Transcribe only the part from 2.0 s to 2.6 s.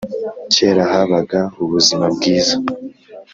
bwiza